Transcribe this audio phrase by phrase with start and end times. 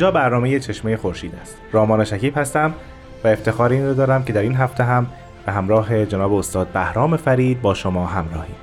[0.00, 1.58] اینجا برنامه چشمه خورشید است.
[1.72, 2.74] رامان شکیب هستم
[3.24, 5.06] و افتخار این رو دارم که در این هفته هم
[5.46, 8.54] به همراه جناب استاد بهرام فرید با شما همراهیم.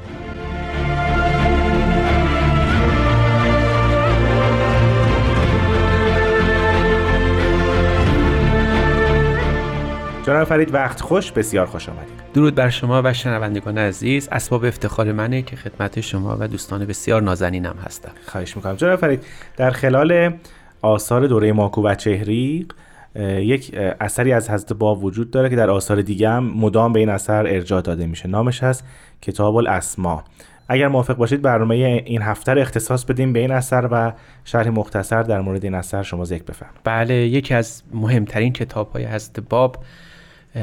[10.24, 12.14] جناب فرید وقت خوش بسیار خوش آمدید.
[12.34, 14.30] درود بر شما و شنوندگان عزیز.
[14.32, 18.12] اسباب افتخار منه که خدمت شما و دوستان بسیار نازنینم هستم.
[18.28, 18.76] خواهش می‌کنم.
[18.76, 19.24] جناب فرید
[19.58, 20.34] در خلال
[20.82, 22.74] آثار دوره ماکو و چهریق
[23.20, 27.10] یک اثری از حضرت باب وجود داره که در آثار دیگه هم مدام به این
[27.10, 28.28] اثر ارجاع داده میشه.
[28.28, 28.84] نامش هست
[29.22, 30.24] کتاب الاسما.
[30.68, 34.14] اگر موافق باشید برنامه این هفته رو اختصاص بدیم به این اثر و
[34.46, 36.82] شرح مختصر در مورد این اثر شما ذکر بفرمایید.
[36.84, 39.78] بله یکی از مهمترین کتاب های حضرت باب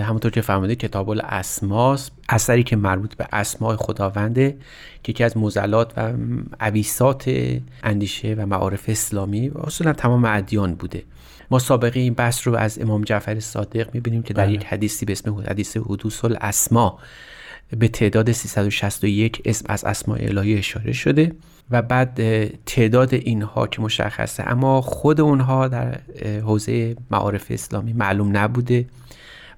[0.02, 4.56] همونطور که فرمودید کتاب الاسماس اثری که مربوط به اسماء خداونده
[5.02, 6.12] که یکی از مزلات و
[6.60, 7.30] عویسات
[7.82, 11.02] اندیشه و معارف اسلامی و اصولا تمام ادیان بوده
[11.50, 14.54] ما سابقه این بحث رو از امام جعفر صادق می‌بینیم که در بله.
[14.54, 16.98] یک حدیثی به اسم حدیث حدوث الاسما
[17.78, 21.32] به تعداد 361 اسم از اسماء الهی اشاره شده
[21.70, 22.20] و بعد
[22.66, 28.86] تعداد اینها که مشخصه اما خود اونها در حوزه معارف اسلامی معلوم نبوده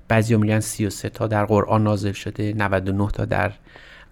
[0.08, 3.52] بعضی میگن 33 تا در قرآن نازل شده 99 تا در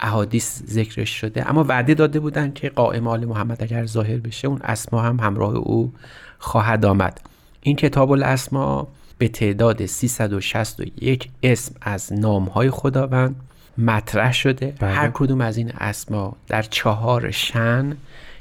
[0.00, 1.50] احادیث ذکرش شده.
[1.50, 5.54] اما وعده داده بودن که قائم آل محمد اگر ظاهر بشه اون اسما هم همراه
[5.54, 5.92] او
[6.38, 7.20] خواهد آمد.
[7.60, 8.88] این کتاب الاسما
[9.18, 13.36] به تعداد 361 اسم از نامهای خداوند
[13.78, 14.74] مطرح شده.
[14.80, 14.90] بله.
[14.90, 17.96] هر کدوم از این اسما در چهار شن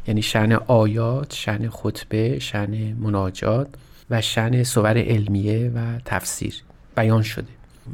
[0.08, 3.68] یعنی شن آیات شن خطبه شن مناجات
[4.10, 6.64] و شن صور علمیه و تفسیر.
[6.96, 7.48] بیان شده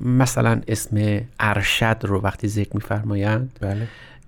[0.06, 3.88] مثلا اسم ارشد رو وقتی ذکر میفرمایند بله.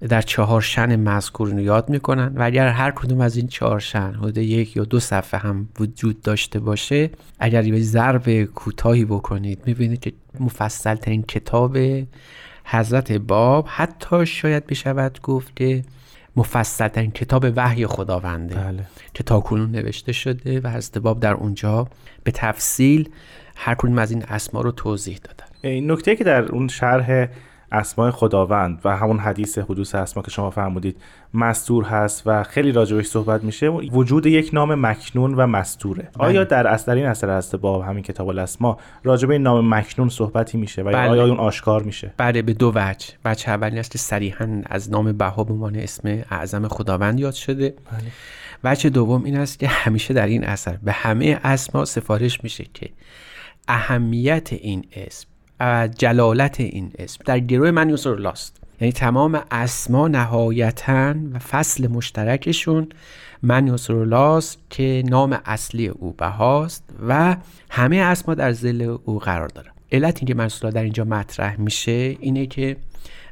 [0.09, 4.38] در چهار شن مذکور یاد می‌کنن و اگر هر کدوم از این چهار شن حدود
[4.38, 7.09] یک یا دو صفحه هم وجود داشته باشه
[7.40, 11.78] اگر یه ضرب کوتاهی بکنید می‌بینید که مفصل ترین کتاب
[12.66, 15.84] حضرت باب حتی شاید بشود گفت که
[16.36, 18.84] مفصل ترین کتاب وحی خداونده بله.
[19.14, 21.88] که تاکنون نوشته شده و حضرت باب در اونجا
[22.24, 23.09] به تفصیل
[23.56, 27.28] هر کدوم از این اسما رو توضیح دادن این نکته که در اون شرح
[27.72, 30.98] اسماء خداوند و همون حدیث حدوث اسما که شما فرمودید
[31.34, 36.28] مستور هست و خیلی راجبش صحبت میشه وجود یک نام مکنون و مستوره بله.
[36.28, 40.58] آیا در اصل این اثر هست با همین کتاب الاسما راجب این نام مکنون صحبتی
[40.58, 41.09] میشه و بله.
[41.09, 45.12] آیا اون آشکار میشه بله به دو وجه وجه اولی است که صریحا از نام
[45.12, 48.12] بها به عنوان اسم اعظم خداوند یاد شده بله.
[48.64, 52.90] وجه دوم این است که همیشه در این اثر به همه اسما سفارش میشه که
[53.68, 55.31] اهمیت این اسم
[55.98, 57.24] جلالت این اسم.
[57.26, 58.62] در گروه من لاست.
[58.82, 62.90] یعنی تمام اسما نهایتا و فصل مشترکشون
[63.44, 67.36] من لاست که نام اصلی او بهاست و
[67.70, 72.46] همه اسما در زل او قرار داره علت اینکه منصور در اینجا مطرح میشه اینه
[72.46, 72.78] که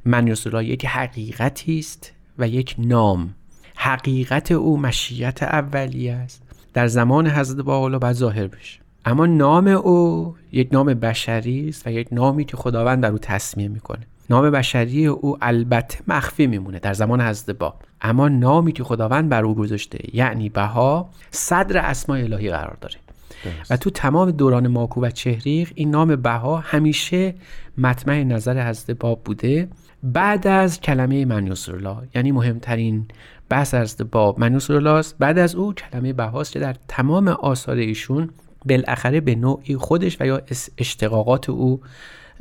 [0.06, 0.28] من
[0.62, 3.36] یک حقیقتی است و یک نام.
[3.76, 6.42] حقیقت او مشیت اولیه است.
[6.74, 8.80] در زمان حضرت با باید ظاهر بشه.
[9.10, 13.68] اما نام او یک نام بشری است و یک نامی که خداوند در او تصمیه
[13.68, 14.08] می‌کنه.
[14.30, 17.74] نام بشری او البته مخفی میمونه در زمان حضرت با.
[18.02, 22.96] اما نامی که خداوند بر او گذاشته یعنی بها صدر اسماء الهی قرار داره.
[23.70, 27.36] و تو تمام دوران ماکو و چهریق این نام بها همیشه
[27.78, 29.68] مطمع نظر حضرت باب بوده.
[30.04, 33.06] بعد از کلمه من الله یعنی مهمترین
[33.50, 38.30] بحث حضرت باب من الله بعد از او کلمه بهاست که در تمام آثار ایشون
[38.66, 40.42] بالاخره به نوعی خودش و یا
[40.78, 41.82] اشتقاقات او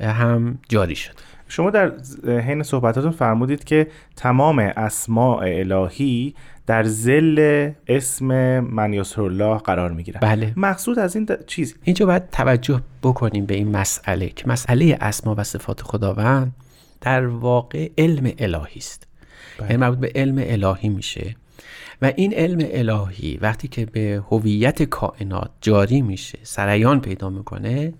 [0.00, 1.12] هم جاری شد.
[1.48, 1.92] شما در
[2.26, 3.86] حین صحبتاتون فرمودید که
[4.16, 6.34] تمام اسماء الهی
[6.66, 10.52] در زل اسم من الله قرار می بله.
[10.56, 15.44] مقصود از این چیز اینجا باید توجه بکنیم به این مسئله که مسئله اسما و
[15.44, 16.52] صفات خداوند
[17.00, 19.06] در واقع علم الهی است.
[19.60, 21.34] یعنی مربوط به علم الهی میشه.
[22.02, 27.94] و این علم الهی وقتی که به هویت کائنات جاری میشه سریان پیدا می‌کنه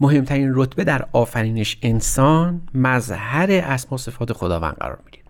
[0.00, 5.24] مهمترین رتبه در آفرینش انسان مظهر اسما صفات خداوند قرار می‌گیره.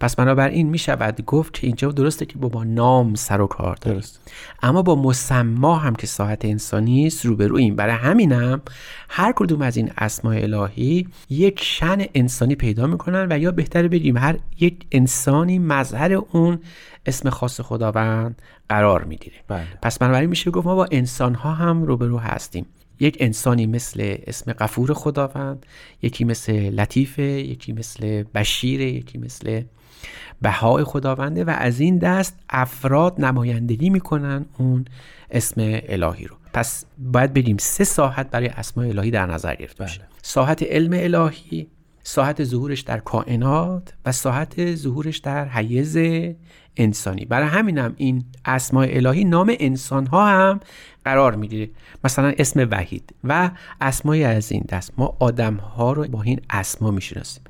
[0.00, 4.20] پس بنابراین می شود گفت که اینجا درسته که با نام سر و کار درست.
[4.62, 8.62] اما با مسما هم که ساحت انسانی است روبرویم برای همینم
[9.08, 14.16] هر کدوم از این اسماء الهی یک شن انسانی پیدا می‌کنن و یا بهتر بگیم
[14.16, 16.58] هر یک انسانی مظهر اون
[17.06, 19.64] اسم خاص خداوند قرار می‌گیره بله.
[19.82, 22.66] پس بنابراین میشه گفت ما با انسان ها هم روبرو هستیم
[23.00, 25.66] یک انسانی مثل اسم قفور خداوند
[26.02, 29.62] یکی مثل لطیفه یکی مثل بشیره یکی مثل
[30.42, 34.84] بهای خداونده و از این دست افراد نمایندگی می‌کنن اون
[35.30, 36.36] اسم الهی رو.
[36.52, 40.00] پس باید بریم سه ساحت برای اسماء الهی در نظر گرفته بشه.
[40.22, 41.68] ساحت علم الهی
[42.08, 45.96] ساحت ظهورش در کائنات و ساحت ظهورش در حیز
[46.76, 47.24] انسانی.
[47.24, 50.60] برای همینم این اسماء الهی نام انسان ها هم
[51.04, 51.70] قرار می‌گیره.
[52.04, 53.50] مثلا اسم وحید و
[53.80, 54.92] اسمای از این دست.
[54.98, 57.44] ما آدم ها رو با این اسما می‌شناسیم.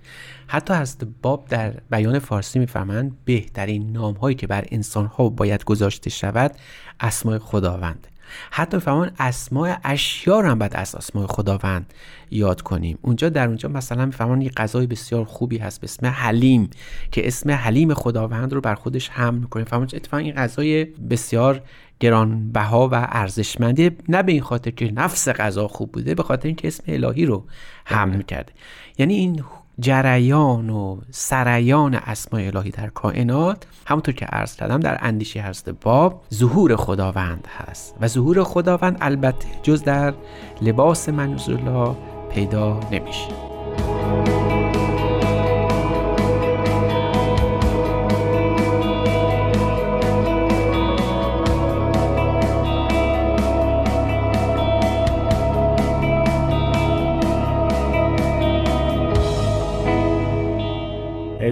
[0.46, 5.64] حتی از باب در بیان فارسی می‌فهمند بهترین نام هایی که بر انسان ها باید
[5.64, 6.54] گذاشته شود
[7.00, 8.06] اسمای خداوند.
[8.50, 11.92] حتی فهمان اسماء اشیا رو هم باید از اسماء خداوند
[12.30, 12.98] یاد کنیم.
[13.02, 16.70] اونجا در اونجا مثلا میفهمان یه غذای بسیار خوبی هست به اسم حلیم
[17.12, 21.62] که اسم حلیم خداوند رو بر خودش حمل می‌کنه فهمان اتفاقا این غذای بسیار
[22.00, 23.90] گرانبها و ارزشمندی.
[24.08, 27.44] نه به این خاطر که نفس غذا خوب بوده به خاطر اینکه اسم الهی رو
[27.84, 28.52] حمل کرده.
[28.98, 29.42] یعنی این
[29.80, 36.22] جریان و سریان اسماء الهی در کائنات همونطور که عرض کردم در اندیشه هست باب
[36.34, 37.94] ظهور خداوند هست.
[38.00, 40.14] و ظهور خداوند البته جز در
[40.62, 41.96] لباس منزولا
[42.34, 44.47] پیدا نمیشه.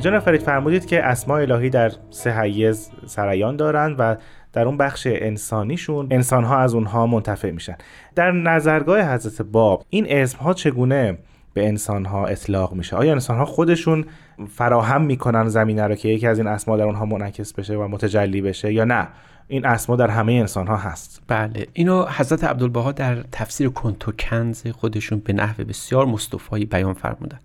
[0.00, 4.16] جناب فرید فرمودید که اسماء الهی در سه حیز سریان دارند و
[4.52, 7.76] در اون بخش انسانیشون انسان ها از اونها منتفع میشن.
[8.14, 11.18] در نظرگاه حضرت باب این اسم ها چگونه
[11.54, 14.04] به انسان ها اطلاق میشه؟ آیا انسان ها خودشون
[14.48, 18.40] فراهم می‌کنن زمینه رو که یکی از این اسما در اونها منعکس بشه و متجلی
[18.40, 19.08] بشه یا نه؟
[19.48, 21.22] این اسما در همه انسان ها هست.
[21.28, 27.38] بله اینو حضرت عبدالبها در تفسیر کنتو کنز خودشون به نحو بسیار مصطفایی بیان فرمودن.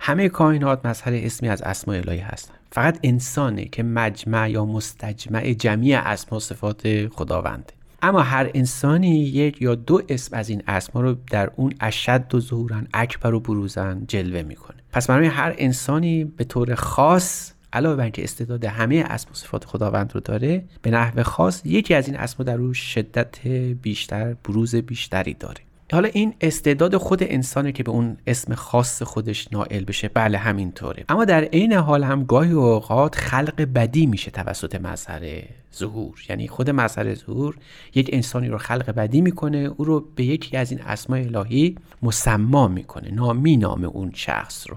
[0.00, 5.94] همه کائنات مظهر اسمی از اسماء الهی هستند فقط انسانه که مجمع یا مستجمع جمعی
[5.94, 7.74] اسما صفات خداونده.
[8.02, 12.40] اما هر انسانی یک یا دو اسم از این اسما رو در اون اشد و
[12.40, 14.76] ظهورن اکبر و بروزن جلوه می‌کنه.
[14.92, 19.64] پس برای هر انسانی به طور خاص علاوه بر اینکه استعداد همه اسم و صفات
[19.64, 23.46] خداوند رو داره به نحو خاص یکی از این اسما در او شدت
[23.82, 25.60] بیشتر بروز بیشتری داره.
[25.94, 31.04] حالا این استعداد خود انسانه که به اون اسم خاص خودش نائل بشه بله همینطوره.
[31.08, 35.42] اما در عین حال هم گاهی اوقات خلق بدی میشه توسط مظهر
[35.74, 36.20] ظهور.
[36.28, 37.56] یعنی خود مظهر ظهور
[37.94, 42.68] یک انسانی رو خلق بدی می‌کنه او رو به یکی از این اسماء الهی مسما
[42.68, 44.76] می‌کنه نامی نام اون شخص رو.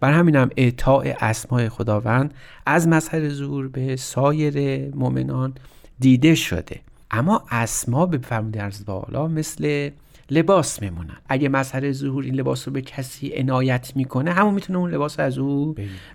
[0.00, 2.34] بر همینم اعطاء اسماء خداوند
[2.66, 5.52] از مظهر ظهور به سایر مؤمنان
[6.00, 6.80] دیده شده.
[7.10, 9.90] اما اسما به فرموده ارز بالا مثل
[10.30, 11.16] لباس میمونن.
[11.28, 15.38] اگه مظهر ظهور این لباس رو به کسی عنایت می‌کنه همون می‌تونه اون لباس از
[15.38, 15.74] او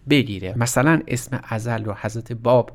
[0.10, 0.54] بگیره.
[0.58, 2.72] مثلا اسم ازل رو حضرت باب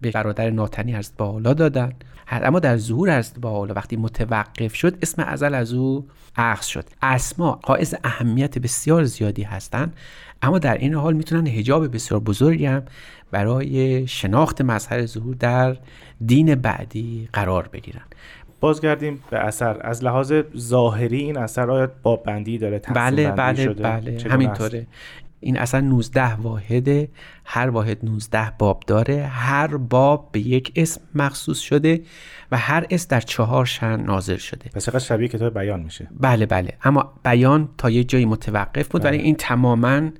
[0.00, 1.92] به برادر ناتنی از بالا دادن.
[2.30, 6.84] اما در ظهور از بالا وقتی متوقف شد اسم ازل از او اخذ شد.
[7.02, 9.96] اسما حائز اهمیت بسیار زیادی هستند
[10.42, 12.82] اما در این حال می‌تونن هجاب بسیار بزرگی هم
[13.30, 15.76] برای شناخت مظهر ظهور در
[16.26, 18.02] دین بعدی قرار بگیرن.
[18.62, 19.76] بازگردیم به اثر.
[19.80, 24.86] از لحاظ ظاهری این اثر آیا باب بندی داره بله بله شده؟ بله همینطوره.
[25.40, 27.08] این اصلا 19 واحده
[27.44, 32.00] هر واحد 19 باب داره هر باب به یک اسم مخصوص شده
[32.52, 34.70] و هر اسم در چهار شن نازل شده.
[34.74, 36.72] پس چقدر شبیه کتاب بیان میشه؟ بله بله.
[36.84, 39.26] اما بیان تا یه جایی متوقف بود ولی بله.
[39.26, 40.10] این تماما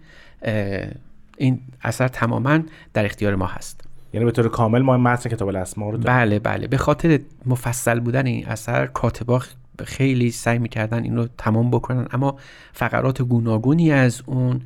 [1.36, 2.58] این اثر تماما
[2.94, 3.91] در اختیار ما هست.
[4.12, 6.66] یعنی به طور کامل ما متن کتاب الاسما رو داریم بله بله.
[6.66, 9.42] به خاطر مفصل بودن این اثر کاتبا
[9.84, 12.06] خیلی سعی می‌کردن این رو تمام بکنن.
[12.12, 12.36] اما
[12.72, 14.60] فقرات گوناگونی از اون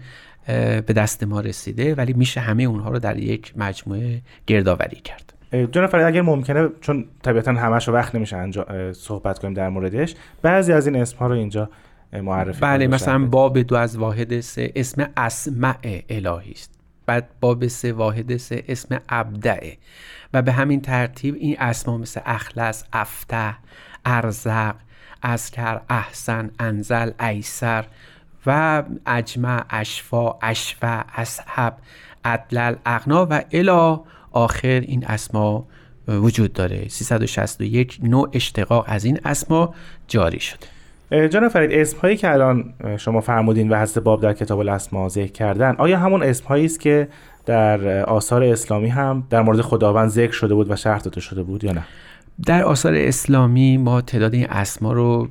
[0.47, 5.33] به دست ما رسیده ولی میشه همه اونها رو در یک مجموعه گردآوری کرد.
[5.73, 8.51] جناب فرید اگر ممکنه چون طبیعتا همش وقت نمیشه
[8.93, 11.71] صحبت کنیم در موردش بعضی از این اسم ها رو اینجا
[12.13, 15.77] معرفی بله مثلا باب دو از واحد سه اسم اسمع
[16.11, 16.76] الهی است.
[17.07, 19.79] بعد باب سه واحد سه اسم ابدعه.
[20.35, 23.55] و به همین ترتیب این اسما مثل اخلص افته
[24.05, 24.75] ارزق
[25.23, 27.85] اسکر احسن انزل ایسر
[28.47, 31.77] و اجمع اشفا اشفا اصحب
[32.25, 34.01] عدلل اغنا و الا
[34.33, 35.67] آخر این اسما
[36.09, 36.89] وجود داره.
[36.89, 39.75] 361 نوع اشتقاق از این اسما
[40.09, 40.76] جاری شده.
[41.11, 45.33] جناب فرید اسم هایی که الان شما فرمودین و حضرت باب در کتاب الاسما ذکر
[45.33, 47.09] کردن آیا همون اسم هایی است که
[47.47, 51.65] در آثار اسلامی هم در مورد خداوند ذکر شده بود و شرح داده شده بود
[51.65, 51.85] یا نه؟
[52.47, 55.29] در آثار اسلامی ما تعداد این اسما رو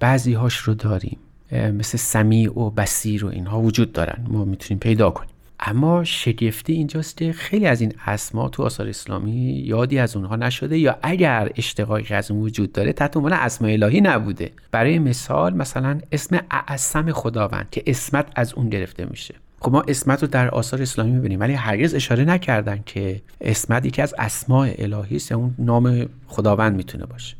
[0.00, 1.18] بعضی هاش رو داریم.
[1.52, 4.26] مثل سمیع و بسیر و اینها وجود دارن.
[4.28, 5.31] ما می‌تونیم پیدا کنیم.
[5.64, 10.78] اما شگفتی اینجاست که خیلی از این اسما تو آثار اسلامی یادی از اونها نشده
[10.78, 14.50] یا اگر اشتقاقی از اون وجود داره تحت عنوان اسماء الهی نبوده.
[14.70, 19.34] برای مثال مثلا اسم اعصم خداوند که اسمت از اون گرفته میشه.
[19.60, 24.02] خب ما اسمت رو در آثار اسلامی می‌بینیم ولی هرگز اشاره نکردن که اسمت یکی
[24.02, 27.36] از اسماء الهی است اون نام خداوند می‌تونه باشه.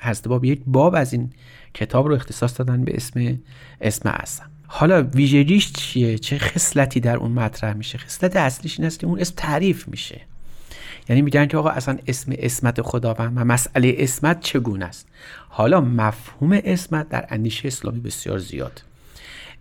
[0.00, 1.30] حضرت باب یک باب از این
[1.74, 3.38] کتاب رو اختصاص دادن به اسم
[3.80, 4.50] اسم اعظم.
[4.66, 9.20] حالا ویژگیش چیه؟ چه خصلتی در اون مطرح میشه؟ خصلت اصلیش این است که اون
[9.20, 10.20] اسم تعریف میشه.
[11.08, 15.08] یعنی میگن که آقا اصلا اسم اسمت خداوند و مسئله اسمت چگونه است؟
[15.48, 18.82] حالا مفهوم اسمت در اندیشه اسلامی بسیار زیاد.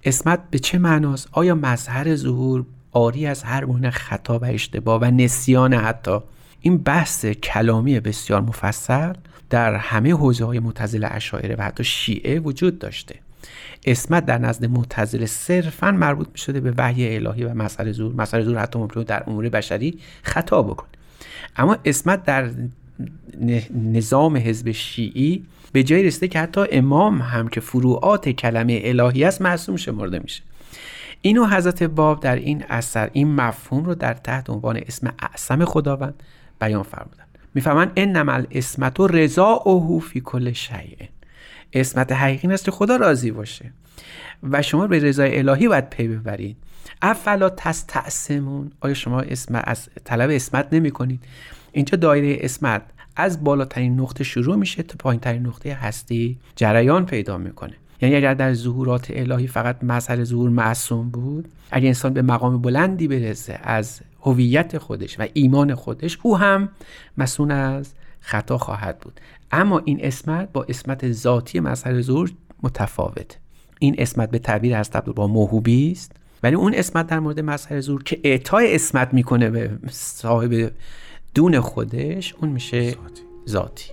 [0.03, 5.05] اسمت به چه معناست؟ آیا مظهر ظهور آری از هر گونه خطا و اشتباه و
[5.05, 6.19] نسیان حتی؟
[6.61, 9.13] این بحث کلامی بسیار مفصل
[9.49, 13.24] در همه حوزه های متزل اشاعره و حتی شیعه وجود داشته.
[13.85, 18.13] اسمت در نزد معتزله صرفا مربوط می شده به وحی الهی و مسئله زور.
[18.13, 20.89] مسئله زور حتی ممکنه در امور بشری خطا بکنه.
[21.55, 22.51] اما اسمت در
[23.75, 29.41] نظام حزب شیعی به جای رسیده که حتی امام هم که فروعات کلمه الهی است
[29.41, 30.41] معصوم شمرده میشه.
[31.21, 36.23] اینو حضرت باب در این اثر این مفهوم رو در تحت عنوان اسم اعظم خداوند
[36.61, 37.23] بیان فرمودن.
[37.53, 41.07] می‌فهمن انما الاسمت و رضا اوهو فی کل شیء.
[41.73, 43.71] اسمت حقیقی که خدا راضی باشه.
[44.43, 46.57] و شما به رضای الهی باید پی ببرید.
[47.01, 48.71] افلا تستعصمون.
[48.79, 51.23] آیا شما اسم از طلب اسمت نمی کنید
[51.71, 52.81] اینجا دایره اسمت
[53.15, 57.73] از بالاترین نقطه شروع میشه تا پایین ترین نقطه هستی جریان پیدا می‌کنه.
[58.01, 63.07] یعنی اگر در ظهورات الهی فقط مظهر ظهور معصوم بود اگر انسان به مقام بلندی
[63.07, 66.69] برسه از هویت خودش و ایمان خودش او هم
[67.17, 67.93] مسئول از
[68.25, 69.19] خطا خواهد بود.
[69.51, 72.31] اما این اسمت با اسمت ذاتی مظهر ظهور
[72.63, 73.37] متفاوت.
[73.79, 76.11] این اسمت به تعبیر از با موهوبی است
[76.43, 80.71] ولی اون اسمت در مورد مظهر زور که اعطای اسمت می‌کنه به صاحب
[81.35, 82.95] دون خودش اون میشه
[83.49, 83.91] ذاتی,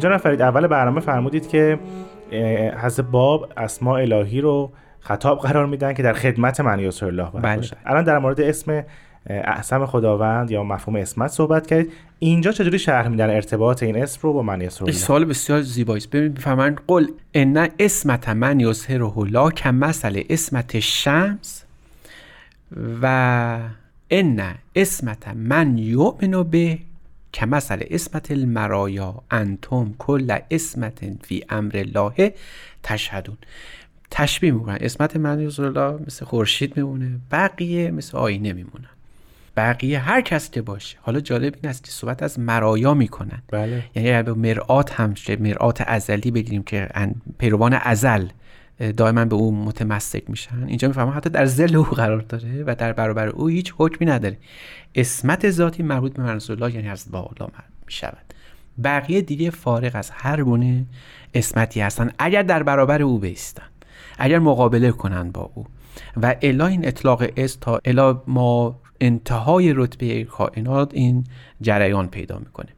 [0.00, 1.78] جناب فرید اول برنامه فرمودید که
[2.82, 7.68] حضرت باب اسماء الهی رو خطاب قرار میدن که در خدمت من یاسر الله بله.
[7.86, 8.84] الان در مورد اسم
[9.26, 11.92] احسم خداوند یا مفهوم اسمت صحبت کردید.
[12.18, 15.98] اینجا چجوری شرح میدن ارتباط این اسم رو با من یاسر الله؟ سوال بسیار زیبایی
[15.98, 21.64] است ببین بفهمن قل ان اسمت من یاسر الله کم مثل اسمت شمس
[23.02, 23.58] و
[24.10, 24.42] ان
[24.74, 26.78] اسمت من یؤمن به
[27.32, 32.34] که مثل اسمت المرایا انتم کل اسمت فی امر الله
[32.82, 33.36] تشهدون.
[34.10, 34.78] تشبیه می‌کنن.
[34.80, 38.88] اسمت من الله مثل خورشید میمونه بقیه مثل آینه میمونن.
[39.56, 40.98] بقیه هر کس که باشه.
[41.02, 43.42] حالا جالب این است که صحبت از مرایا می‌کنن.
[43.48, 43.84] بله.
[43.94, 46.88] یعنی به مرآت هم مرآت ازلی بگیریم که
[47.38, 48.26] پیروان ازل
[48.96, 50.64] دائما به او متمسک میشن.
[50.64, 54.36] اینجا می‌فهمم حتی در زل او قرار داره و در برابر او هیچ حکمی نداره.
[54.94, 57.50] اسمت ذاتی مربوط به منزول الله یعنی از بالا
[57.86, 58.34] می‌شود.
[58.84, 60.84] بقیه دیگه فارغ از هر گونه
[61.34, 62.10] اسمتی هستن.
[62.18, 63.62] اگر در برابر او بیستن
[64.18, 65.66] اگر مقابله کنند با او.
[66.22, 71.24] و الا این اطلاق اس تا الا ما انتهای رتبه کائنات این
[71.60, 72.68] جریان پیدا می‌کنه.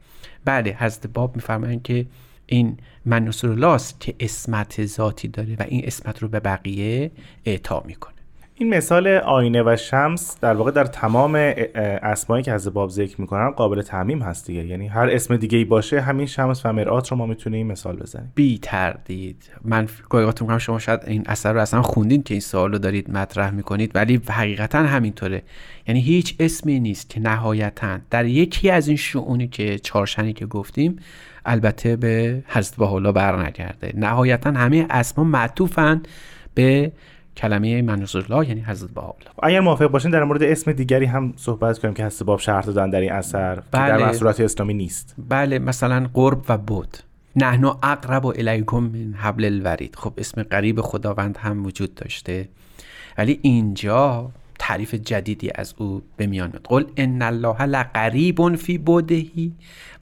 [0.44, 2.06] بله حضرت باب میفرمایند که
[2.52, 7.11] این من الله که اسمت ذاتی داره و این اسمت رو به بقیه
[7.44, 8.12] اعطا می‌کنه.
[8.54, 13.50] این مثال آینه و شمس در واقع در تمام اسمایی که از باب ذکر می‌کنن
[13.50, 14.66] قابل تعمیم هست دیگه.
[14.66, 18.32] یعنی هر اسم دیگه ای باشه همین شمس و مرآت رو ما می‌تونیم مثال بزنیم.
[18.35, 19.50] بی تردید.
[19.64, 23.11] من گاهی میگم شما شاید این اثر رو اصلا خوندین که این سوال رو دارید
[23.11, 25.42] مطرح می‌کنید ولی حقیقتا همینطوره.
[25.88, 30.97] یعنی هیچ اسمی نیست که نهایتا در یکی از این شعونی که چارشنی که گفتیم
[31.44, 33.92] البته به حضرت الله برنگرده.
[33.96, 36.02] نهایتا همه اسما معطوفن
[36.54, 36.92] به
[37.37, 41.94] کلمه منظور یعنی حضرت باب اگر موافق باشین در مورد اسم دیگری هم صحبت کنیم
[41.94, 43.88] که حضرت باب شرح دادن در این اثر بله.
[43.88, 45.14] در منصورات اسلامی نیست.
[45.28, 46.96] بله مثلا قرب و بود
[47.37, 49.96] نحنو اقرب و الیکم من حبل الورید.
[49.96, 52.49] خب اسم قریب خداوند هم وجود داشته.
[53.18, 56.62] ولی اینجا تعریف جدیدی از او به میان میاد.
[56.64, 59.52] قل ان الله لقریب فی بودهی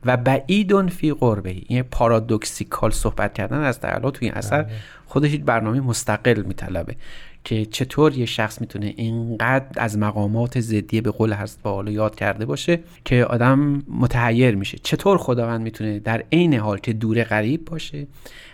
[0.04, 4.72] و بعید فی قربهی این پارادوکسیکال صحبت کردن از تعالی توی این اثر بله.
[5.06, 6.96] خودش برنامه مستقل میطلبه
[7.44, 12.46] که چطور یه شخص می‌تونه اینقدر از مقامات زدیه به قول هست با یاد کرده
[12.46, 14.78] باشه که آدم متحیر میشه.
[14.82, 18.06] چطور خداوند می‌تونه در عین حال که دور غریب باشه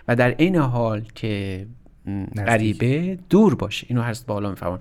[0.07, 1.65] و در عین حال که
[2.37, 4.79] غریبه دور باشه؟ اینو هست بالا می‌فهمن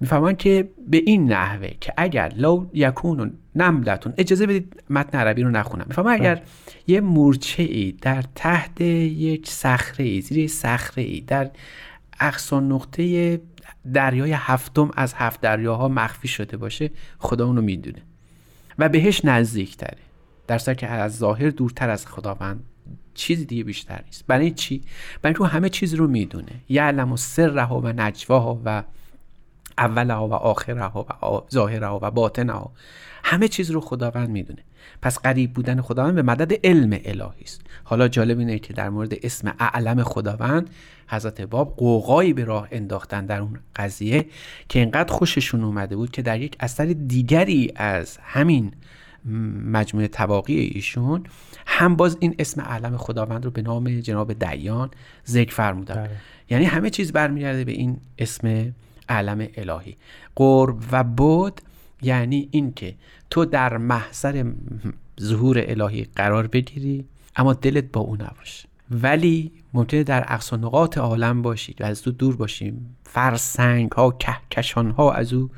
[0.00, 5.50] می‌فهمن که به این نحوه که اگر لو یکون نملتون اجازه بدید متن عربی رو
[5.50, 5.84] نخونم.
[5.88, 6.44] می‌فهمن اگر بله.
[6.86, 11.50] یه مورچه ای در تحت یک صخره ای زیر صخره ای در
[12.20, 13.40] اقصان نقطه
[13.94, 18.02] دریای هفتم از هفت دریاها مخفی شده باشه خدا اونو می‌دونه.
[18.78, 19.98] و بهش نزدیک تره
[20.46, 22.64] در که از ظاهر دورتر از خداوند
[23.14, 24.24] چیزی دیگه بیشتر نیست.
[24.26, 24.82] برای چی؟
[25.22, 26.52] برای تو همه چیز رو می‌دونه.
[26.68, 28.82] یعلم و سرها و نجواها و
[29.78, 32.72] اولها و آخرها و ظاهرها و باطنها.
[33.24, 34.62] همه چیز رو خداوند می‌دونه.
[35.02, 37.60] پس قریب بودن خداوند به مدد علم الهی است.
[37.84, 40.70] حالا جالب اینه که در مورد اسم اعلم خداوند
[41.08, 44.26] حضرت باب قوقایی به راه انداختن در اون قضیه
[44.68, 48.72] که اینقدر خوششون اومده بود که در یک اثر دیگری از همین
[49.64, 51.24] مجموعه تواقی ایشون
[51.66, 54.90] هم باز این اسم علم خداوند رو به نام جناب دیان
[55.26, 55.94] ذکر فرمودن.
[55.94, 56.10] بله.
[56.50, 58.74] یعنی همه چیز برمیگرده به این اسم
[59.08, 59.96] علم الهی.
[60.36, 61.60] قرب و بود
[62.02, 62.94] یعنی اینکه
[63.30, 64.44] تو در محضر
[65.20, 67.04] ظهور الهی قرار بگیری
[67.36, 72.12] اما دلت با او نباشه ولی ممکنه در اقصا نقاط عالم باشید و از او
[72.12, 75.50] دور باشیم فرسنگ ها کهکشان ها از او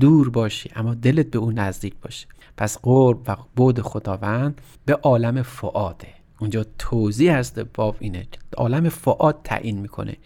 [0.00, 2.26] دور باشی اما دلت به او نزدیک باشه
[2.56, 8.26] پس قرب و بود خداوند به عالم فعاده اونجا توضیح هست باب اینه.
[8.56, 10.16] عالم فعاد تعیین می‌کنه.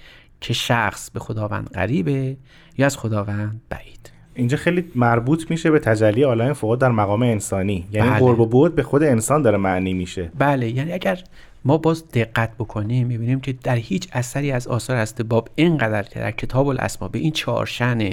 [0.41, 2.37] که شخص به خداوند قریبه
[2.79, 4.13] یا از خداوند بعید.
[4.35, 7.89] اینجا خیلی مربوط میشه به تجلی عالم فوق در مقام انسانی.
[7.93, 8.19] یعنی بله.
[8.19, 10.31] قرب و بود به خود انسان داره معنی میشه.
[10.39, 11.19] بله یعنی اگر
[11.65, 16.21] ما باز دقت بکنیم می‌بینیم که در هیچ اثری از آثار است باب اینقدر که
[16.21, 18.11] در کتاب الاسما به این چهارشن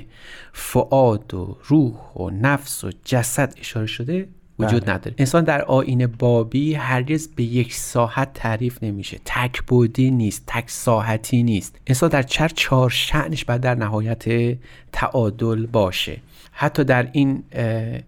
[0.53, 4.27] فعاد و روح و نفس و جسد اشاره شده
[4.59, 4.93] وجود بله.
[4.93, 5.15] نداره.
[5.17, 9.19] انسان در آین بابی هرگز به یک ساحت تعریف نمیشه.
[9.25, 11.75] تک بودی نیست تک ساحتی نیست.
[11.87, 14.57] انسان در چر چهار شعنش باید در نهایت
[14.91, 16.17] تعادل باشه.
[16.51, 17.43] حتی در این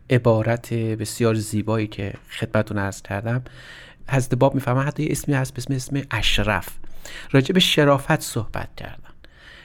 [0.10, 3.42] عبارت بسیار زیبایی که خدمتون ارز کردم
[4.10, 6.70] حضرت باب می‌فهمن حتی یه اسمی هست به اسم اسم اشرف.
[7.32, 9.10] راجع به شرافت صحبت کردن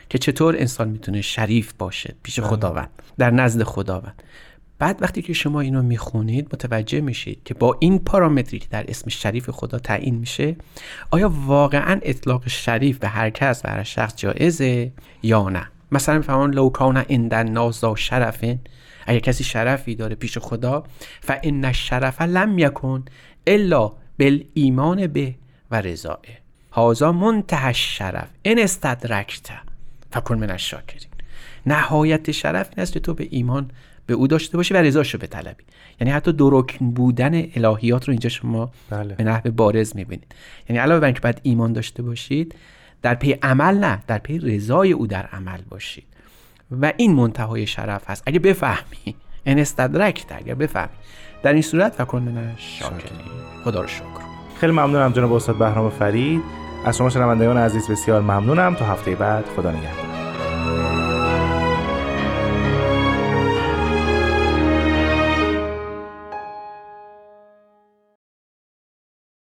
[0.09, 2.49] که چطور انسان می‌تونه شریف باشه پیش بله.
[2.49, 4.23] خداوند در نزد خداوند.
[4.79, 9.11] بعد وقتی که شما اینو می‌خونید متوجه میشید که با این پارامتری که در اسم
[9.11, 10.57] شریف خدا تعیین میشه
[11.11, 16.55] آیا واقعا اطلاق شریف به هر کس و هر شخص جایزه یا نه؟ مثلا میفهمون
[16.55, 18.59] لو کان عند الناس شرفن.
[19.07, 20.85] اگر کسی شرفی داره پیش خدا
[21.21, 23.05] فان الشرف لم یکن
[23.47, 25.35] الا بالایمان به
[25.71, 26.39] و رضائه
[26.73, 28.29] هازا منتهى الشرف.
[28.45, 29.51] ان استدرکت
[30.11, 31.11] فکن من الشاکرین.
[31.67, 33.71] نهایت شرف این است که تو به ایمان
[34.07, 35.65] به او داشته باشی و رضاشو بطلبی
[36.01, 39.15] یعنی حتی درکن بودن الهیات رو اینجا شما بله.
[39.15, 40.35] به نحو بارز می‌بینید.
[40.69, 42.55] یعنی علاوه بر اینکه باید ایمان داشته باشید
[43.03, 46.05] در پی عمل نه در پی رضای او در عمل باشید.
[46.81, 49.15] و این منتهای شرف هست اگه بفهمی
[49.47, 50.95] ان استدرکت اگر بفهمی.
[51.43, 53.21] در این صورت فکر من شاکرین.
[53.65, 54.05] خدا رو شکر.
[54.61, 56.43] خیلی ممنونم جناب استاد بهرام فرید.
[56.85, 58.75] از شما شنوندگان عزیز بسیار ممنونم.
[58.75, 60.14] تا هفته بعد خدا نگهدار.